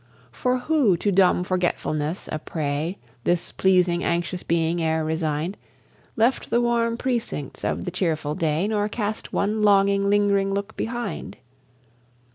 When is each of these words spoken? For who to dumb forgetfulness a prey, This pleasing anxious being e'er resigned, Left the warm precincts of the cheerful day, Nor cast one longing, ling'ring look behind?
For 0.31 0.57
who 0.57 0.97
to 0.97 1.11
dumb 1.11 1.43
forgetfulness 1.43 2.27
a 2.31 2.39
prey, 2.39 2.97
This 3.23 3.51
pleasing 3.51 4.03
anxious 4.03 4.41
being 4.41 4.79
e'er 4.79 5.05
resigned, 5.05 5.57
Left 6.15 6.49
the 6.49 6.59
warm 6.59 6.97
precincts 6.97 7.63
of 7.63 7.85
the 7.85 7.91
cheerful 7.91 8.33
day, 8.33 8.67
Nor 8.67 8.89
cast 8.89 9.31
one 9.31 9.61
longing, 9.61 10.09
ling'ring 10.09 10.55
look 10.55 10.75
behind? 10.75 11.37